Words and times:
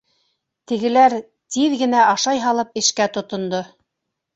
Тегеләр, 0.71 1.17
тиҙ 1.57 1.77
генә 1.85 2.03
ашай 2.09 2.45
һалып, 2.49 2.77
эшкә 2.85 3.13
тотондо. 3.19 3.67